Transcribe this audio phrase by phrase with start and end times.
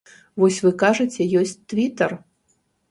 [0.43, 2.21] Вось вы кажаце, ёсць твітар.